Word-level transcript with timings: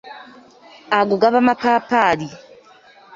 Ago 0.99 1.15
gaba 1.21 1.39
mapaapaali. 1.47 2.27